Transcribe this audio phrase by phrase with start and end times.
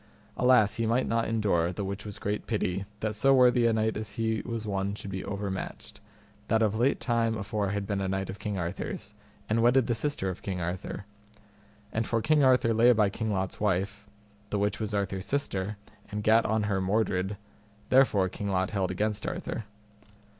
[0.35, 3.95] Alas he might not endure, the which was great pity, that so worthy a knight
[3.95, 5.99] as he was one should be overmatched,
[6.47, 9.13] that of late time afore had been a knight of King Arthur's,
[9.47, 11.05] and wedded the sister of King Arthur;
[11.93, 14.07] and for King Arthur lay by King Lot's wife,
[14.49, 15.77] the which was Arthur's sister,
[16.09, 17.37] and gat on her Mordred,
[17.89, 19.65] therefore King Lot held against Arthur.